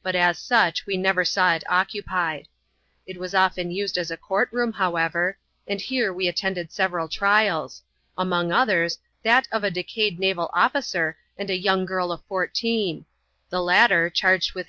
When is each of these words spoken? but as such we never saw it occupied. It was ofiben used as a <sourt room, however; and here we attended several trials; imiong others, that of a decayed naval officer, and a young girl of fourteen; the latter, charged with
but 0.00 0.14
as 0.14 0.38
such 0.38 0.86
we 0.86 0.96
never 0.96 1.24
saw 1.24 1.52
it 1.54 1.64
occupied. 1.68 2.46
It 3.04 3.18
was 3.18 3.32
ofiben 3.34 3.74
used 3.74 3.98
as 3.98 4.12
a 4.12 4.16
<sourt 4.28 4.46
room, 4.52 4.72
however; 4.74 5.36
and 5.66 5.80
here 5.80 6.12
we 6.12 6.28
attended 6.28 6.70
several 6.70 7.08
trials; 7.08 7.82
imiong 8.16 8.54
others, 8.54 9.00
that 9.24 9.48
of 9.50 9.64
a 9.64 9.72
decayed 9.72 10.20
naval 10.20 10.50
officer, 10.54 11.18
and 11.36 11.50
a 11.50 11.58
young 11.58 11.84
girl 11.84 12.12
of 12.12 12.22
fourteen; 12.26 13.06
the 13.50 13.60
latter, 13.60 14.08
charged 14.08 14.54
with 14.54 14.60